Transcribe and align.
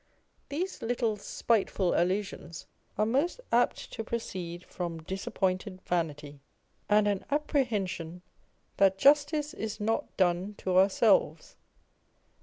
These 0.49 0.81
little 0.81 1.15
spiteful 1.15 1.93
allusions 1.93 2.65
are 2.97 3.05
most 3.05 3.39
apt 3.51 3.93
to 3.93 4.03
proceed 4.03 4.63
from 4.65 5.03
disappointed 5.03 5.79
vanity, 5.85 6.41
and 6.89 7.07
an 7.07 7.23
apprehension 7.29 8.23
that 8.77 8.97
justice 8.97 9.53
is 9.53 9.79
not 9.79 10.17
done 10.17 10.55
to 10.57 10.75
ourselves. 10.75 11.55